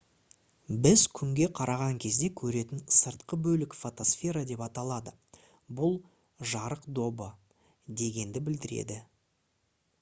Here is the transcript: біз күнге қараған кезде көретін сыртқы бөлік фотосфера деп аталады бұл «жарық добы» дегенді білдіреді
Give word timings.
біз 0.85 1.01
күнге 1.17 1.45
қараған 1.59 1.99
кезде 2.05 2.29
көретін 2.41 2.81
сыртқы 2.95 3.39
бөлік 3.49 3.77
фотосфера 3.81 4.43
деп 4.53 4.65
аталады 4.69 5.15
бұл 5.81 5.95
«жарық 6.55 6.91
добы» 7.01 7.31
дегенді 8.01 8.47
білдіреді 8.49 9.03